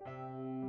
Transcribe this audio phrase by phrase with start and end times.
[0.00, 0.59] Música